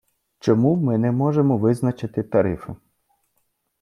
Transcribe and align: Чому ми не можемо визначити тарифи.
Чому 0.39 0.75
ми 0.75 0.97
не 0.97 1.11
можемо 1.11 1.57
визначити 1.57 2.23
тарифи. 2.23 2.75